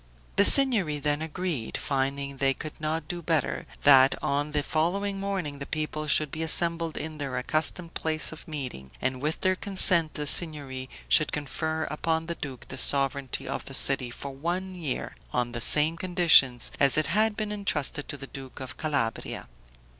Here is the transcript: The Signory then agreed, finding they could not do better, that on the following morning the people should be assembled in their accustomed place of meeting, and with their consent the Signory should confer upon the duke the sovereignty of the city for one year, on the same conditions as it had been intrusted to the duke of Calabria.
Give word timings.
The 0.35 0.45
Signory 0.45 0.97
then 0.97 1.21
agreed, 1.21 1.77
finding 1.77 2.37
they 2.37 2.55
could 2.55 2.73
not 2.81 3.07
do 3.07 3.21
better, 3.21 3.67
that 3.83 4.15
on 4.23 4.51
the 4.51 4.63
following 4.63 5.19
morning 5.19 5.59
the 5.59 5.67
people 5.67 6.07
should 6.07 6.31
be 6.31 6.41
assembled 6.41 6.97
in 6.97 7.19
their 7.19 7.37
accustomed 7.37 7.93
place 7.93 8.31
of 8.31 8.47
meeting, 8.47 8.89
and 8.99 9.21
with 9.21 9.41
their 9.41 9.55
consent 9.55 10.15
the 10.15 10.25
Signory 10.25 10.89
should 11.07 11.31
confer 11.31 11.83
upon 11.83 12.25
the 12.25 12.33
duke 12.33 12.67
the 12.69 12.79
sovereignty 12.79 13.47
of 13.47 13.65
the 13.65 13.75
city 13.75 14.09
for 14.09 14.31
one 14.31 14.73
year, 14.73 15.15
on 15.33 15.51
the 15.51 15.61
same 15.61 15.97
conditions 15.97 16.71
as 16.79 16.97
it 16.97 17.05
had 17.05 17.37
been 17.37 17.51
intrusted 17.51 18.07
to 18.07 18.17
the 18.17 18.25
duke 18.25 18.59
of 18.59 18.77
Calabria. 18.77 19.47